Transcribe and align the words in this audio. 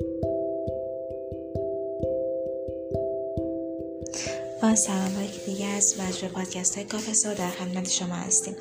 Thank 0.00 0.24
you. 0.24 0.33
سلام 4.72 5.14
با 5.14 5.22
یکی 5.22 5.40
دیگه 5.46 5.66
از 5.66 5.94
مجموع 6.00 6.32
پادکست 6.32 6.74
های 6.76 6.84
کافه 6.84 7.34
در 7.34 7.50
خدمت 7.50 7.90
شما 7.90 8.14
هستیم. 8.14 8.56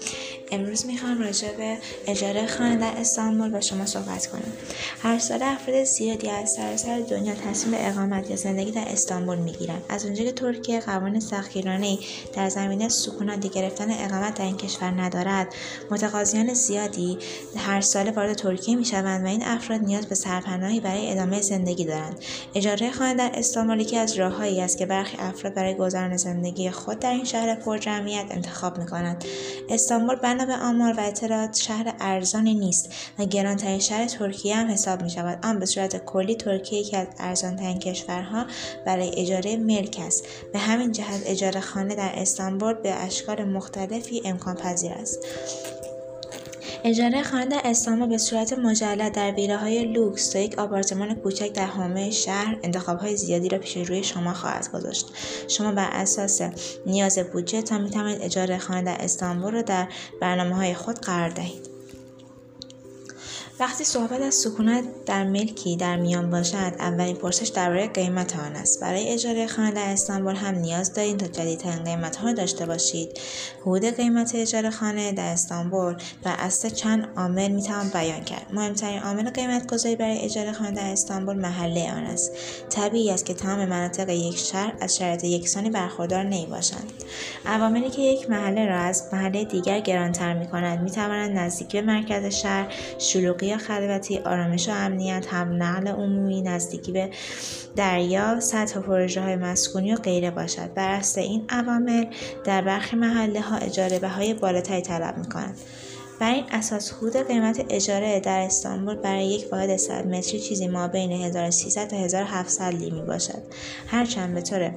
امروز 0.51 0.85
می‌خوام 0.85 1.21
راجع 1.21 1.51
به 1.57 1.77
اجاره 2.07 2.47
خانه 2.47 2.77
در 2.77 2.93
استانبول 2.97 3.51
با 3.51 3.61
شما 3.61 3.85
صحبت 3.85 4.27
کنم. 4.27 4.53
هر 5.01 5.19
سال 5.19 5.43
افراد 5.43 5.83
زیادی 5.83 6.29
از 6.29 6.51
سراسر 6.51 6.99
دنیا 6.99 7.33
تصمیم 7.33 7.71
به 7.71 7.89
اقامت 7.89 8.29
یا 8.29 8.35
زندگی 8.35 8.71
در 8.71 8.85
استانبول 8.87 9.37
می‌گیرند 9.37 9.83
از 9.89 10.05
اونجا 10.05 10.23
که 10.23 10.31
ترکیه 10.31 10.79
قوانین 10.79 11.19
سختگیرانه 11.19 11.97
در 12.35 12.49
زمینه 12.49 12.89
سکونت 12.89 13.53
گرفتن 13.53 13.91
اقامت 13.91 14.33
در 14.33 14.45
این 14.45 14.57
کشور 14.57 15.01
ندارد 15.01 15.55
متقاضیان 15.91 16.53
زیادی 16.53 17.17
هر 17.57 17.81
سال 17.81 18.09
وارد 18.09 18.33
ترکیه 18.33 18.75
می‌شوند 18.75 19.25
و 19.25 19.27
این 19.27 19.43
افراد 19.43 19.81
نیاز 19.81 20.05
به 20.05 20.15
سرپناهی 20.15 20.79
برای 20.79 21.11
ادامه 21.11 21.41
زندگی 21.41 21.85
دارند. 21.85 22.19
اجاره 22.55 22.91
خانه 22.91 23.13
در 23.13 23.31
استانبول 23.33 23.79
یکی 23.79 23.97
از 23.97 24.13
راههایی 24.13 24.61
است 24.61 24.77
که 24.77 24.85
برخی 24.85 25.17
افراد 25.19 25.53
برای 25.53 25.73
گذران 25.93 26.17
زندگی 26.17 26.71
خود 26.71 26.99
در 26.99 27.11
این 27.11 27.23
شهر 27.23 27.55
پرجمعیت 27.55 28.25
انتخاب 28.31 28.77
می 28.77 28.85
کنند. 28.85 29.25
استانبول 29.69 30.15
بنا 30.15 30.45
به 30.45 30.53
آمار 30.53 30.93
و 30.93 30.99
اطلاعات 30.99 31.55
شهر 31.55 31.93
ارزانی 31.99 32.53
نیست 32.53 32.93
و 33.19 33.25
گرانترین 33.25 33.79
شهر 33.79 34.05
ترکیه 34.05 34.55
هم 34.55 34.71
حساب 34.71 35.01
می 35.01 35.09
شود. 35.09 35.39
آن 35.43 35.59
به 35.59 35.65
صورت 35.65 36.05
کلی 36.05 36.35
ترکیه 36.35 36.79
یکی 36.79 36.97
از 36.97 37.07
ارزانترین 37.19 37.79
کشورها 37.79 38.45
برای 38.85 39.11
اجاره 39.21 39.57
ملک 39.57 39.97
است. 40.01 40.25
به 40.53 40.59
همین 40.59 40.91
جهت 40.91 41.21
اجاره 41.25 41.61
خانه 41.61 41.95
در 41.95 42.11
استانبول 42.15 42.73
به 42.73 42.93
اشکال 42.93 43.43
مختلفی 43.43 44.21
امکان 44.25 44.55
پذیر 44.55 44.91
است. 44.91 45.19
اجاره 46.85 47.23
خانه 47.23 47.45
در 47.45 47.61
استانبول 47.65 48.09
به 48.09 48.17
صورت 48.17 48.53
مجلد 48.53 49.11
در 49.11 49.57
های 49.57 49.85
لوکس 49.85 50.29
تا 50.29 50.39
یک 50.39 50.59
آپارتمان 50.59 51.15
کوچک 51.15 51.53
در 51.53 51.65
حامه 51.65 52.11
شهر 52.11 52.57
های 53.01 53.17
زیادی 53.17 53.49
را 53.49 53.57
پیش 53.57 53.77
روی 53.77 54.03
شما 54.03 54.33
خواهد 54.33 54.71
گذاشت. 54.71 55.07
شما 55.47 55.71
بر 55.71 55.89
اساس 55.91 56.41
نیاز 56.85 57.19
بودجه 57.19 57.61
تا 57.61 57.77
می 57.77 57.89
توانید 57.89 58.21
اجاره 58.21 58.57
خانه 58.57 58.81
در 58.81 58.97
استانبول 58.99 59.53
را 59.53 59.61
در 59.61 59.87
برنامه 60.21 60.55
های 60.55 60.73
خود 60.73 60.99
قرار 60.99 61.29
دهید. 61.29 61.72
وقتی 63.59 63.83
صحبت 63.83 64.21
از 64.21 64.35
سکونت 64.35 64.83
در 65.05 65.23
ملکی 65.23 65.77
در 65.77 65.97
میان 65.97 66.29
باشد 66.29 66.73
اولین 66.79 67.15
پرسش 67.15 67.47
درباره 67.47 67.87
قیمت 67.87 68.39
آن 68.39 68.55
است. 68.55 68.81
برای 68.81 69.09
اجاره 69.09 69.47
خانه 69.47 69.71
در 69.71 69.89
استانبول 69.89 70.35
هم 70.35 70.55
نیاز 70.55 70.93
دارید 70.93 71.17
تا 71.17 71.27
جدیدترین 71.27 71.83
قیمت 71.83 72.15
ها 72.15 72.33
داشته 72.33 72.65
باشید. 72.65 73.19
حدود 73.61 73.85
قیمت 73.85 74.35
اجاره 74.35 74.69
خانه 74.69 75.11
در 75.11 75.33
استانبول 75.33 75.95
بر 76.23 76.35
اساس 76.39 76.73
چند 76.73 77.07
عامل 77.17 77.51
می‌توان 77.51 77.89
بیان 77.89 78.23
کرد. 78.23 78.45
مهمترین 78.53 78.99
عامل 78.99 79.29
قیمت 79.29 79.73
گذاری 79.73 79.95
برای 79.95 80.19
اجاره 80.19 80.51
خانه 80.51 80.71
در 80.71 80.91
استانبول 80.91 81.35
محله 81.35 81.91
آن 81.91 82.03
است. 82.03 82.31
طبیعی 82.69 83.11
است 83.11 83.25
که 83.25 83.33
تمام 83.33 83.65
مناطق 83.65 84.09
یک 84.09 84.37
شهر 84.37 84.73
از 84.81 84.95
شرایط 84.97 85.23
یکسانی 85.23 85.69
برخوردار 85.69 86.23
نمی 86.23 86.45
باشند 86.45 86.93
عواملی 87.45 87.89
که 87.89 88.01
یک 88.01 88.29
محله 88.29 88.65
را 88.65 88.77
از 88.77 89.03
محله 89.13 89.45
دیگر 89.45 89.79
گرانتر 89.79 90.33
می 90.33 90.47
کند 90.47 90.81
می 90.81 90.91
توانند 90.91 91.37
نزدیکی 91.37 91.81
به 91.81 91.87
مرکز 91.87 92.25
شهر 92.25 92.73
شلوغی 92.97 93.42
خلوتی؟ 93.51 94.19
آرامش 94.19 94.69
و 94.69 94.71
امنیت 94.71 95.27
هم 95.29 95.63
نقل 95.63 95.87
عمومی 95.87 96.41
نزدیکی 96.41 96.91
به 96.91 97.09
دریا 97.75 98.39
سطح 98.39 98.79
پروژه 98.79 99.21
های 99.21 99.35
مسکونی 99.35 99.93
و 99.93 99.97
غیره 99.97 100.31
باشد. 100.31 100.73
بر 100.73 100.89
اساس 100.89 101.17
این 101.17 101.45
عوامل 101.49 102.05
در 102.45 102.61
برخی 102.61 102.95
محله 102.95 103.41
ها 103.41 103.57
اجاره 103.57 103.99
بهای 103.99 104.33
بالاتری 104.33 104.81
طلب 104.81 105.17
می 105.17 105.29
کنند 105.29 105.57
بر 106.19 106.33
این 106.33 106.43
اساس 106.51 106.93
حدود 106.93 107.17
قیمت 107.27 107.65
اجاره 107.69 108.19
در 108.19 108.39
استانبول 108.39 108.95
برای 108.95 109.25
یک 109.25 109.47
واحد 109.51 109.77
100 109.77 110.07
متری 110.07 110.39
چیزی 110.39 110.67
ما 110.67 110.87
بین 110.87 111.11
1300 111.11 111.87
تا 111.87 111.97
1700 111.97 112.73
لی 112.73 112.91
می 112.91 113.01
باشد. 113.01 113.41
هرچند 113.87 114.33
به 114.33 114.41
طور 114.41 114.71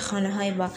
خانه 0.00 0.34
های 0.34 0.50
با 0.50 0.70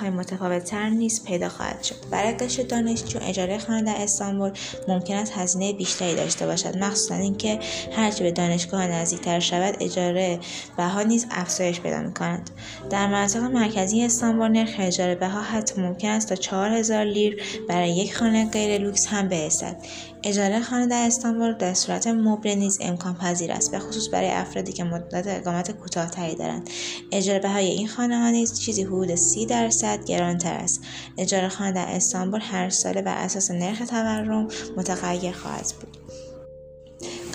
های 0.00 0.10
متفاوت 0.10 0.64
تر 0.64 0.88
نیز 0.88 1.24
پیدا 1.24 1.48
خواهد 1.48 1.82
شد. 1.82 1.94
برای 2.10 2.32
قشر 2.32 2.62
دانشجو 2.62 3.18
اجاره 3.22 3.58
خانه 3.58 3.82
در 3.82 4.02
استانبول 4.02 4.50
ممکن 4.88 5.14
است 5.14 5.32
هزینه 5.32 5.72
بیشتری 5.72 6.14
داشته 6.14 6.46
باشد 6.46 6.76
مخصوصا 6.76 7.14
اینکه 7.14 7.58
هرچه 7.96 8.24
به 8.24 8.30
دانشگاه 8.30 8.86
نزدیکتر 8.86 9.40
شود 9.40 9.76
اجاره 9.80 10.40
بها 10.76 11.02
نیز 11.02 11.26
افزایش 11.30 11.80
پیدا 11.80 12.00
می‌کند. 12.00 12.50
در 12.90 13.06
مناطق 13.06 13.40
مرکزی 13.40 14.04
استانبول 14.04 14.48
نرخ 14.48 14.74
اجاره 14.78 15.14
بها 15.14 15.40
حتی 15.40 15.80
ممکن 15.80 16.08
است 16.08 16.28
تا 16.28 16.34
4000 16.34 17.04
لیر 17.04 17.42
برای 17.68 17.90
یک 17.90 18.16
خانه 18.16 18.50
غیر 18.50 18.82
لوکس 18.82 19.06
هم 19.06 19.28
برسد. 19.28 19.76
اجاره 20.24 20.60
خانه 20.60 20.86
در 20.86 21.06
استانبول 21.06 21.52
در 21.52 21.74
صورت 21.74 22.06
مبله 22.06 22.54
نیز 22.54 22.78
امکان 22.80 23.14
پذیر 23.14 23.52
است 23.52 23.70
به 23.70 23.78
خصوص 23.78 24.08
برای 24.12 24.30
افرادی 24.30 24.72
که 24.72 24.84
مدت 24.84 25.24
اقامت 25.26 25.70
کوتاهتری 25.70 26.34
دارند. 26.34 26.70
اجاره 27.12 27.38
بهای 27.38 27.66
این 27.66 27.88
خانه 27.88 28.11
ها 28.16 28.30
نیز 28.30 28.60
چیزی 28.60 28.82
حدود 28.82 29.14
سی 29.14 29.46
درصد 29.46 30.04
گرانتر 30.04 30.54
است. 30.54 30.80
اجاره 31.18 31.48
خانه 31.48 31.72
در 31.72 31.86
استانبول 31.88 32.40
هر 32.40 32.70
ساله 32.70 33.02
بر 33.02 33.16
اساس 33.16 33.50
نرخ 33.50 33.78
تورم 33.86 34.48
متغیر 34.76 35.32
خواهد 35.32 35.72
بود. 35.80 35.96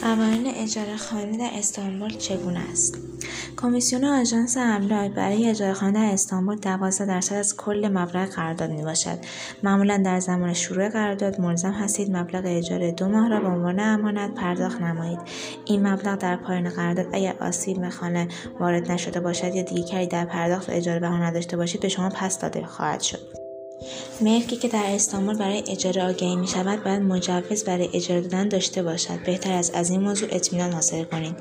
قوانین 0.02 0.48
اجاره 0.48 0.98
خانه 0.98 1.38
در 1.38 1.50
استانبول 1.54 2.18
چگونه 2.18 2.60
است؟ 2.72 2.96
کمیسیون 3.62 4.06
آژانس 4.06 4.58
املاک 4.58 5.12
برای 5.12 5.50
اجاره 5.50 5.74
خانه 5.74 6.00
استانبول 6.00 6.56
12 6.56 7.06
درصد 7.06 7.36
از 7.36 7.58
کل 7.58 7.90
مبلغ 7.94 8.30
قرارداد 8.30 8.70
می 8.70 8.84
باشد 8.84 9.20
معمولا 9.64 10.02
در 10.06 10.20
زمان 10.20 10.54
شروع 10.54 10.90
قرارداد 10.90 11.42
ملزم 11.42 11.72
هستید 11.72 12.16
مبلغ 12.16 12.44
اجاره 12.46 12.92
دو 12.92 13.08
ماه 13.08 13.30
را 13.30 13.40
به 13.40 13.48
عنوان 13.48 13.80
امانت 13.80 14.34
پرداخت 14.34 14.82
نمایید. 14.82 15.20
این 15.66 15.88
مبلغ 15.88 16.16
در 16.18 16.36
پایان 16.36 16.70
قرارداد 16.70 17.06
اگر 17.14 17.36
آسیب 17.42 17.82
به 17.82 17.90
خانه 17.90 18.28
وارد 18.60 18.92
نشده 18.92 19.20
باشد 19.20 19.56
یا 19.56 19.64
دیگری 19.64 20.08
در 20.08 20.26
پرداخت 20.26 20.70
اجاره 20.70 21.00
بها 21.00 21.18
نداشته 21.18 21.58
باشید 21.58 21.82
به 21.82 21.90
شما 21.90 22.10
پس 22.10 22.40
داده 22.40 22.66
خواهد 22.66 23.02
شد. 23.02 23.22
ملکی 24.22 24.56
که 24.56 24.68
در 24.68 24.84
استانبول 24.86 25.38
برای 25.38 25.64
اجاره 25.68 26.10
آگهی 26.10 26.36
می 26.36 26.48
شود 26.48 26.84
باید 26.84 27.02
مجوز 27.02 27.64
برای 27.64 27.90
اجاره 27.94 28.22
دادن 28.22 28.48
داشته 28.48 28.84
باشد. 28.84 29.24
بهتر 29.26 29.52
است 29.52 29.76
از 29.76 29.90
این 29.90 30.02
موضوع 30.02 30.30
اطمینان 30.32 30.74
حاصل 30.74 31.04
کنید. 31.04 31.36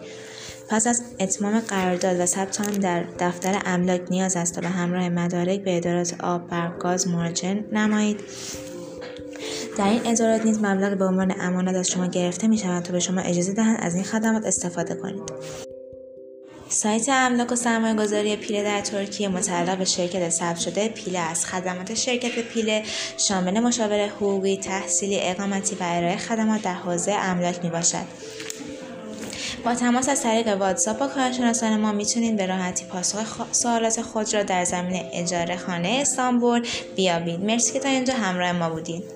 پس 0.69 0.87
از 0.87 1.03
اتمام 1.21 1.61
قرارداد 1.61 2.21
و 2.21 2.27
ثبت 2.27 2.61
آن 2.61 2.71
در 2.71 3.03
دفتر 3.19 3.63
املاک 3.65 4.01
نیاز 4.11 4.37
است 4.37 4.55
تا 4.55 4.61
به 4.61 4.69
همراه 4.69 5.09
مدارک 5.09 5.61
به 5.61 5.77
ادارات 5.77 6.15
آب 6.21 6.49
برق 6.49 6.79
گاز 6.79 7.09
مراجعه 7.09 7.65
نمایید. 7.73 8.21
در 9.79 9.89
این 9.89 10.01
ادارات 10.07 10.45
نیز 10.47 10.59
مبلغ 10.59 10.99
به 10.99 11.05
عنوان 11.05 11.35
امانت 11.41 11.75
از 11.75 11.89
شما 11.89 12.07
گرفته 12.07 12.49
می 12.49 12.59
شود 12.59 12.83
تا 12.83 12.93
به 12.93 13.01
شما 13.01 13.21
اجازه 13.21 13.53
دهند 13.53 13.79
از 13.81 13.95
این 13.95 14.05
خدمات 14.05 14.47
استفاده 14.47 14.95
کنید. 14.95 15.33
سایت 16.69 17.09
املاک 17.09 17.53
و 17.53 17.57
سرمایه 17.57 17.95
گذاری 17.95 18.37
پیله 18.37 18.63
در 18.63 18.81
ترکیه 18.81 19.29
متعلق 19.29 19.79
به 19.79 19.85
شرکت 19.85 20.31
ثبت 20.31 20.59
شده 20.59 20.89
پیله 20.89 21.19
است. 21.19 21.47
خدمات 21.47 21.95
شرکت 21.95 22.39
پیله 22.39 22.83
شامل 23.19 23.61
مشاوره 23.61 24.07
حقوقی 24.07 24.57
تحصیلی 24.57 25.19
اقامتی 25.21 25.75
و 25.75 25.79
ارائه 25.81 26.17
خدمات 26.17 26.63
در 26.63 26.75
حوزه 26.75 27.13
املاک 27.13 27.65
می 27.65 27.71
باشد 27.71 28.07
با 29.67 29.75
تماس 29.75 30.09
از 30.09 30.23
طریق 30.23 30.49
واتساپ 30.49 30.99
با 30.99 31.07
کارشناسان 31.07 31.81
ما 31.81 31.93
می‌تونید 31.93 32.37
به 32.37 32.47
راحتی 32.47 32.85
پاسخ 32.85 33.53
سوالات 33.53 34.03
خود 34.03 34.35
را 34.35 34.43
در 34.43 34.65
زمینه 34.65 35.11
اجاره 35.13 35.57
خانه 35.57 35.99
استانبول 36.01 36.67
بیابید 36.97 37.41
مرسی 37.41 37.73
که 37.73 37.81
تا 37.81 37.89
اینجا 37.89 38.15
همراه 38.15 38.53
ما 38.53 38.71
بودید 38.71 39.16